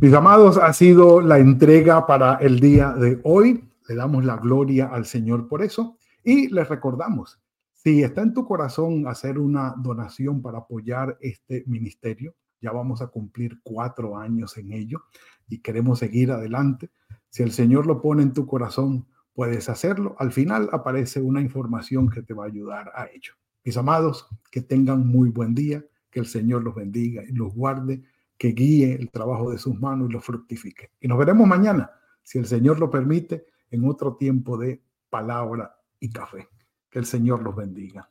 Mis 0.00 0.14
amados, 0.14 0.56
ha 0.56 0.72
sido 0.72 1.20
la 1.20 1.38
entrega 1.38 2.06
para 2.06 2.36
el 2.36 2.60
día 2.60 2.92
de 2.94 3.20
hoy. 3.24 3.62
Le 3.88 3.94
damos 3.94 4.24
la 4.24 4.38
gloria 4.38 4.86
al 4.86 5.04
Señor 5.04 5.48
por 5.48 5.62
eso. 5.62 5.98
Y 6.24 6.48
les 6.48 6.66
recordamos, 6.66 7.38
si 7.74 8.02
está 8.02 8.22
en 8.22 8.32
tu 8.32 8.46
corazón 8.46 9.06
hacer 9.06 9.38
una 9.38 9.74
donación 9.76 10.40
para 10.40 10.58
apoyar 10.58 11.18
este 11.20 11.62
ministerio, 11.66 12.34
ya 12.62 12.72
vamos 12.72 13.02
a 13.02 13.08
cumplir 13.08 13.60
cuatro 13.62 14.16
años 14.16 14.56
en 14.56 14.72
ello 14.72 15.02
y 15.46 15.58
queremos 15.60 15.98
seguir 15.98 16.30
adelante. 16.32 16.90
Si 17.30 17.42
el 17.42 17.52
Señor 17.52 17.86
lo 17.86 18.00
pone 18.00 18.22
en 18.22 18.32
tu 18.32 18.46
corazón, 18.46 19.06
puedes 19.34 19.68
hacerlo. 19.68 20.16
Al 20.18 20.32
final 20.32 20.68
aparece 20.72 21.20
una 21.20 21.40
información 21.40 22.08
que 22.08 22.22
te 22.22 22.34
va 22.34 22.44
a 22.44 22.48
ayudar 22.48 22.90
a 22.94 23.06
ello. 23.06 23.34
Mis 23.64 23.76
amados, 23.76 24.26
que 24.50 24.62
tengan 24.62 25.06
muy 25.06 25.30
buen 25.30 25.54
día, 25.54 25.84
que 26.10 26.20
el 26.20 26.26
Señor 26.26 26.64
los 26.64 26.74
bendiga 26.74 27.22
y 27.22 27.32
los 27.32 27.54
guarde, 27.54 28.02
que 28.36 28.48
guíe 28.48 28.94
el 28.94 29.10
trabajo 29.10 29.50
de 29.50 29.58
sus 29.58 29.78
manos 29.78 30.08
y 30.08 30.12
los 30.12 30.24
fructifique. 30.24 30.90
Y 31.00 31.08
nos 31.08 31.18
veremos 31.18 31.46
mañana, 31.46 31.90
si 32.22 32.38
el 32.38 32.46
Señor 32.46 32.78
lo 32.78 32.90
permite, 32.90 33.46
en 33.70 33.86
otro 33.86 34.16
tiempo 34.16 34.56
de 34.56 34.82
palabra 35.10 35.76
y 36.00 36.10
café. 36.10 36.48
Que 36.90 36.98
el 36.98 37.04
Señor 37.04 37.42
los 37.42 37.54
bendiga. 37.54 38.10